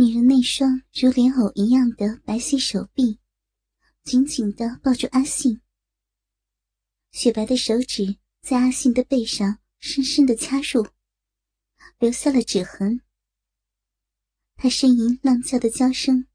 [0.00, 3.18] 女人那双如莲藕一样的白皙手臂，
[4.04, 5.60] 紧紧的抱住阿信。
[7.10, 10.86] 雪白的手指在阿信的背上深深的掐入，
[11.98, 13.00] 留下了指痕。
[14.54, 16.28] 他呻吟浪叫的娇声，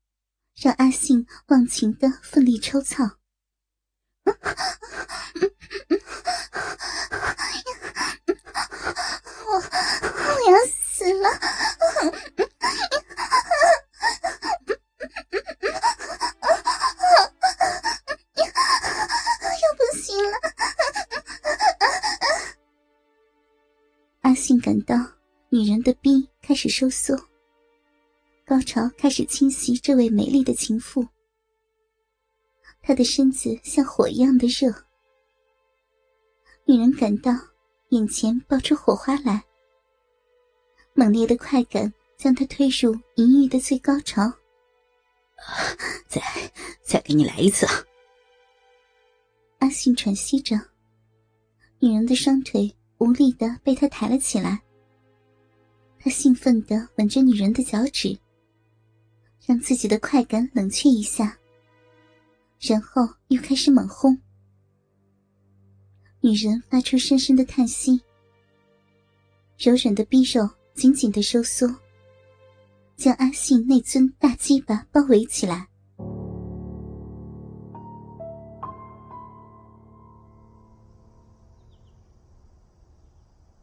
[0.56, 3.02] 让阿信忘情的奋力抽操。
[4.26, 4.34] 我
[9.56, 10.83] 我要死
[11.22, 11.30] 了！
[19.62, 20.38] 要不行了！
[24.22, 24.96] 阿信感到
[25.50, 27.16] 女人的臂开始收缩，
[28.46, 31.08] 高潮开始侵袭这位美丽的情妇。
[32.82, 34.74] 她的身子像火一样的热，
[36.66, 37.32] 女人感到
[37.90, 39.44] 眼前爆出火花来。
[40.96, 44.32] 猛烈的快感将他推入淫欲的最高潮。
[46.08, 46.22] 再
[46.84, 47.66] 再给你来一次。
[49.58, 50.56] 阿信喘息着，
[51.80, 54.62] 女人的双腿无力的被他抬了起来。
[56.00, 58.18] 他兴奋的吻着女人的脚趾，
[59.46, 61.38] 让自己的快感冷却一下，
[62.60, 64.18] 然后又开始猛轰。
[66.22, 68.02] 女人发出深深的叹息，
[69.58, 70.48] 柔软的逼肉。
[70.74, 71.68] 紧紧的收缩，
[72.98, 75.68] 将阿信那尊大鸡巴包围起来。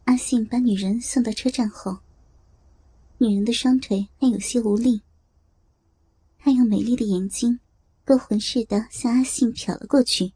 [0.05, 1.99] 阿信把女人送到车站后，
[3.19, 5.03] 女人的双腿还有些无力。
[6.39, 7.61] 她用美丽的眼睛
[8.05, 10.33] 勾魂似的向阿信瞟了过去：“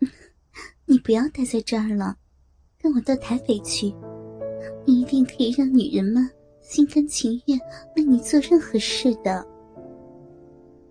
[0.86, 2.18] 你不要待在这儿了，
[2.78, 3.94] 跟我到台北去。”
[4.86, 6.28] 你一定可以让女人们
[6.60, 7.58] 心甘情愿
[7.96, 9.46] 为你做任何事的。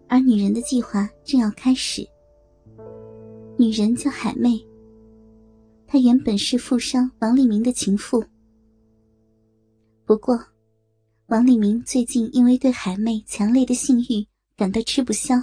[0.07, 2.07] 而女人的计划正要开始。
[3.57, 4.65] 女人叫海妹，
[5.87, 8.23] 她原本是富商王立明的情妇。
[10.05, 10.37] 不过，
[11.27, 14.27] 王立明最近因为对海妹强烈的性欲
[14.57, 15.35] 感到吃不消，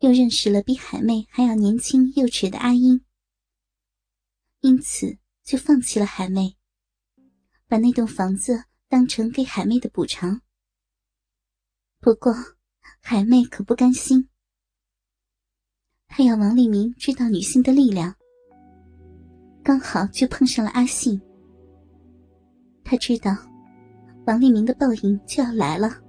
[0.00, 3.00] 又认识了比海妹还要年轻幼齿的阿英，
[4.60, 6.56] 因此就放弃了海妹。
[7.68, 10.40] 把那栋房子当成给海妹的补偿。
[12.00, 12.32] 不过，
[13.00, 14.28] 海妹可不甘心，
[16.06, 18.14] 她要王立明知道女性的力量。
[19.64, 21.20] 刚好就碰上了阿信，
[22.84, 23.36] 他知道
[24.26, 26.00] 王立明的报应就要来了。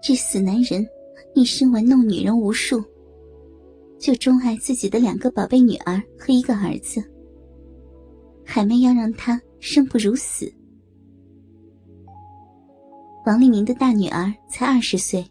[0.00, 0.86] 这死男人
[1.34, 2.80] 一生玩弄女人无数，
[3.98, 7.02] 就钟爱自己的两个宝贝女儿和一个儿子。
[8.46, 9.40] 海妹要让他。
[9.60, 10.52] 生不如死。
[13.26, 15.26] 王立明的大女儿才二十岁，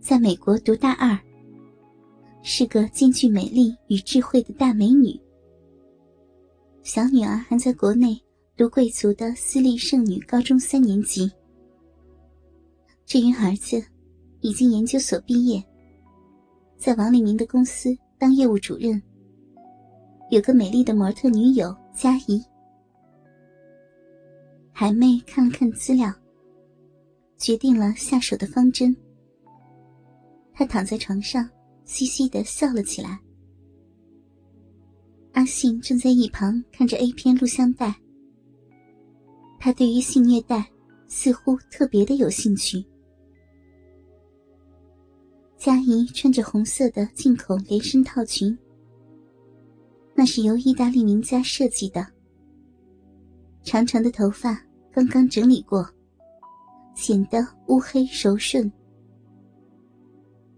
[0.00, 1.18] 在美国读大二，
[2.42, 5.18] 是个兼具美丽与智慧的大美女。
[6.84, 8.20] 小女儿还在国内
[8.56, 11.30] 读贵族的私立圣女高中三年级。
[13.04, 13.82] 至于儿子，
[14.40, 15.62] 已经研究所毕业，
[16.76, 19.02] 在王立明的公司当业务主任，
[20.30, 22.40] 有个美丽的模特女友佳怡。
[24.72, 26.12] 海妹看了看资料，
[27.36, 28.96] 决定了下手的方针。
[30.52, 31.48] 她躺在床上，
[31.84, 33.20] 嘻嘻的笑了起来。
[35.32, 37.94] 阿信正在一旁看着 A 片录像带。
[39.58, 40.68] 他对于性虐待
[41.06, 42.84] 似乎特别的有兴趣。
[45.56, 48.58] 佳怡穿着红色的进口连身套裙，
[50.14, 52.04] 那是由意大利名家设计的。
[53.72, 54.62] 长长的头发
[54.92, 55.88] 刚刚整理过，
[56.94, 57.38] 显得
[57.68, 58.70] 乌黑柔顺。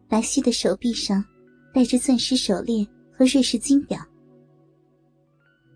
[0.09, 1.25] 白皙的手臂上
[1.73, 4.01] 戴着钻石手链和瑞士金表。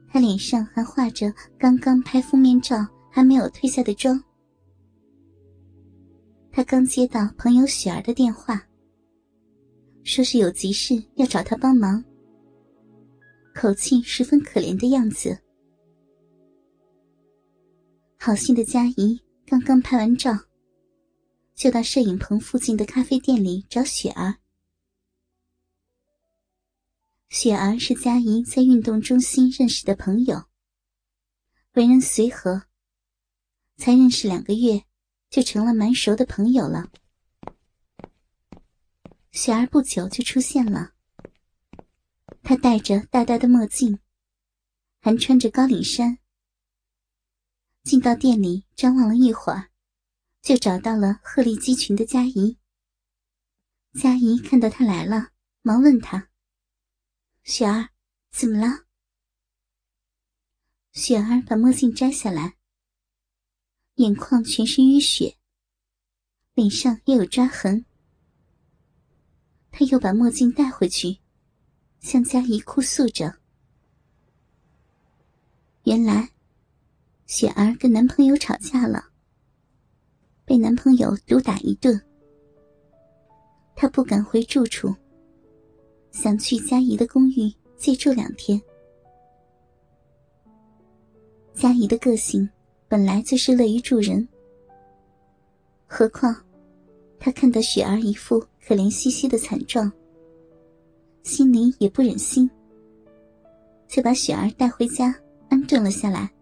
[0.08, 4.20] 他脸上还画着刚刚拍封面照还没有褪下的妆。
[6.50, 8.60] 他刚接到朋友雪儿的电话，
[10.02, 12.02] 说是有急事要找他帮忙，
[13.54, 15.38] 口气十分可怜的样子。
[18.28, 20.38] 好心的佳怡刚刚拍完照，
[21.54, 24.36] 就到摄影棚附近的咖啡店里找雪儿。
[27.30, 30.44] 雪儿是佳怡在运动中心认识的朋友，
[31.72, 32.64] 为人随和，
[33.78, 34.84] 才认识两个月，
[35.30, 36.90] 就成了蛮熟的朋友了。
[39.30, 40.92] 雪儿不久就出现了，
[42.42, 43.98] 她戴着大大的墨镜，
[45.00, 46.18] 还穿着高领衫。
[47.88, 49.70] 进到店里，张望了一会儿，
[50.42, 52.58] 就找到了鹤立鸡群的佳怡。
[53.94, 55.30] 佳怡看到他来了，
[55.62, 56.28] 忙问他
[57.44, 57.88] ：“雪儿，
[58.30, 58.84] 怎么了？”
[60.92, 62.58] 雪儿把墨镜摘下来，
[63.94, 65.38] 眼眶全是淤血，
[66.52, 67.86] 脸上也有抓痕。
[69.70, 71.20] 他又把墨镜戴回去，
[72.00, 73.40] 向佳怡哭诉着
[75.84, 76.34] ：“原来，
[77.28, 79.04] 雪儿跟男朋友吵架了。”
[80.44, 82.00] 被男朋友毒打一顿，
[83.76, 84.92] 她不敢回住处，
[86.10, 88.60] 想去佳怡的公寓借住两天。
[91.52, 92.48] 佳怡的个性
[92.88, 94.26] 本来就是乐于助人，
[95.86, 96.34] 何况
[97.18, 99.92] 她看到雪儿一副可怜兮兮的惨状，
[101.24, 102.50] 心里也不忍心，
[103.86, 105.14] 就把雪儿带回家
[105.50, 106.32] 安顿了下来。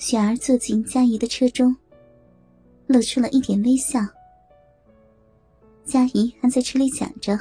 [0.00, 1.76] 雪儿坐进佳怡的车中，
[2.86, 4.00] 露出了一点微笑。
[5.84, 7.38] 佳怡还在车里讲着：“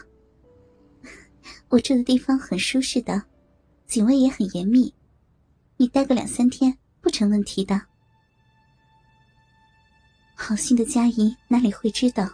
[1.70, 3.24] 我住的地方很舒适的，
[3.88, 4.94] 警卫也很严密，
[5.78, 7.82] 你待个两三天不成问题的。”
[10.36, 12.30] 好心的佳怡哪里会知道，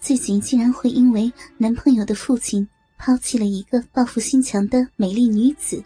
[0.00, 2.68] 自己竟然会因为男朋友的父亲
[2.98, 5.82] 抛弃了一个报复心强的美丽女子，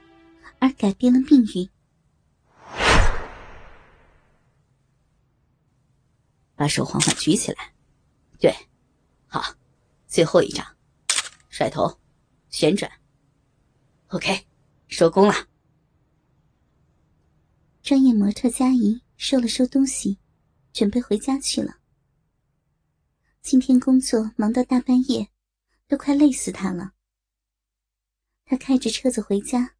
[0.59, 1.69] 而改变了命运。
[6.57, 7.75] 把手缓缓举起来，
[8.41, 8.51] 对，
[9.27, 9.55] 好，
[10.07, 10.67] 最后一张，
[11.51, 12.01] 甩头，
[12.49, 12.91] 旋转
[14.09, 14.47] ，OK，
[14.89, 15.35] 收工了。
[17.83, 20.19] 专业模特佳怡收了收东西，
[20.73, 21.77] 准备回家去了。
[23.43, 25.29] 今天工作忙到大半夜，
[25.87, 26.95] 都快累死她了。
[28.47, 29.77] 她开着车子回家，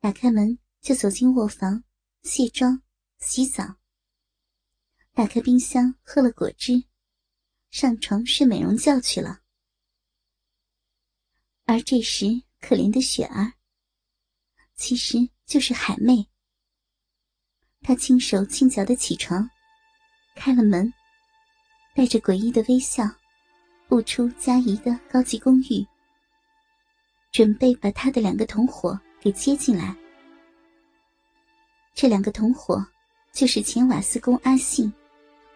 [0.00, 1.82] 打开门就走进卧房，
[2.22, 2.82] 卸妆、
[3.18, 3.81] 洗澡。
[5.22, 6.82] 打开冰箱，喝了果汁，
[7.70, 9.38] 上床睡美容觉去了。
[11.64, 13.52] 而这时，可怜的雪儿，
[14.74, 16.28] 其实就是海妹。
[17.82, 19.48] 她轻手轻脚的起床，
[20.34, 20.92] 开了门，
[21.94, 23.08] 带着诡异的微笑，
[23.86, 25.86] 步出佳怡的高级公寓，
[27.30, 29.96] 准备把她的两个同伙给接进来。
[31.94, 32.84] 这两个同伙，
[33.32, 34.92] 就是前瓦斯工阿信。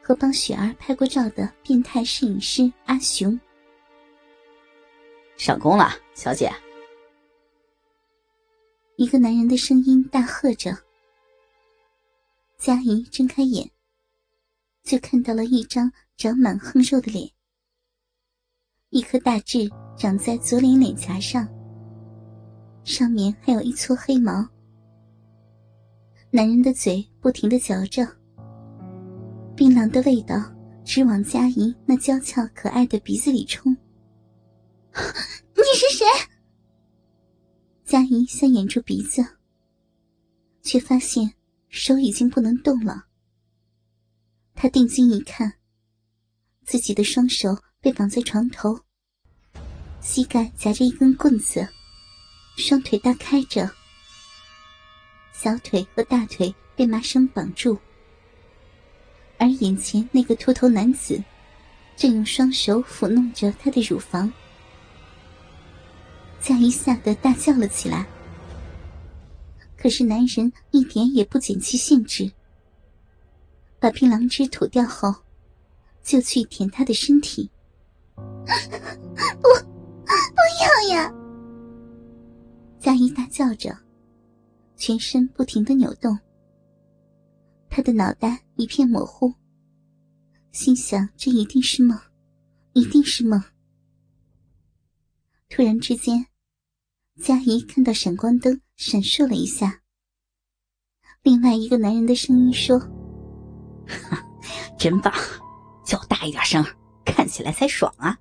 [0.07, 3.37] 和帮雪儿拍过照的变态摄影师阿雄，
[5.37, 6.49] 上工了，小姐。
[8.95, 10.79] 一个男人的声音大喝着。
[12.57, 13.69] 佳怡睁开眼，
[14.85, 17.29] 就看到了一张长满横肉的脸，
[18.91, 19.69] 一颗大痣
[19.99, 21.49] 长在左脸脸颊上，
[22.85, 24.49] 上面还有一撮黑毛。
[26.31, 28.16] 男人的嘴不停的嚼着。
[29.57, 30.37] 槟榔的味道
[30.85, 33.75] 直往佳怡那娇俏可爱的鼻子里冲。
[34.93, 36.05] 你是谁？
[37.83, 39.27] 佳怡想掩住鼻子，
[40.61, 41.33] 却发现
[41.71, 43.07] 手已经不能动了。
[44.55, 45.51] 她定睛一看，
[46.67, 48.79] 自己的双手被绑在床头，
[50.03, 51.67] 膝盖夹着一根棍子，
[52.59, 53.71] 双腿大开着，
[55.33, 57.79] 小腿和大腿被麻绳绑住。
[59.39, 61.23] 而眼前那个秃头男子，
[61.97, 64.33] 正用双手抚弄着她的乳房。
[66.41, 68.07] 佳怡吓得大叫了起来。
[69.77, 72.33] 可是男人一点也不减其兴致，
[73.79, 75.15] 把槟榔汁吐掉后，
[76.03, 77.51] 就去舔她的身体。
[78.17, 79.49] 不，
[80.07, 80.41] 不
[80.89, 81.13] 要呀！
[82.81, 83.77] 佳怡大叫着，
[84.77, 86.19] 全身不停的扭动。
[87.77, 89.35] 他的脑袋一片模糊，
[90.51, 92.01] 心想：这一定是梦，
[92.73, 93.39] 一定是梦。
[95.51, 96.25] 突然之间，
[97.21, 99.83] 佳怡看到闪光灯闪烁了一下。
[101.21, 102.81] 另外一个男人的声音说
[104.81, 105.13] ：“真棒，
[105.85, 106.65] 叫大一点声，
[107.05, 108.19] 看起来才爽啊！”